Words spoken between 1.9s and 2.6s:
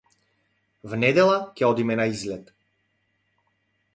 на излет.